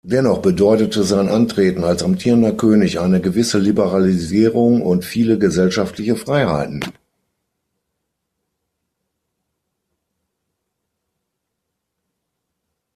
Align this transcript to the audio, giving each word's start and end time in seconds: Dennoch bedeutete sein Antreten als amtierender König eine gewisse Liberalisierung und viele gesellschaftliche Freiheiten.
Dennoch 0.03 0.39
bedeutete 0.39 1.03
sein 1.03 1.29
Antreten 1.29 1.83
als 1.83 2.01
amtierender 2.01 2.53
König 2.53 2.99
eine 2.99 3.21
gewisse 3.21 3.59
Liberalisierung 3.59 4.81
und 4.81 5.05
viele 5.05 5.37
gesellschaftliche 5.37 6.15
Freiheiten. 6.15 6.83